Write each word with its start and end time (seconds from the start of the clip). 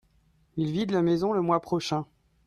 Ils 0.57 0.71
vident 0.71 0.95
la 0.95 1.03
maison 1.03 1.31
le 1.31 1.43
mois 1.43 1.59
prochain. 1.61 2.05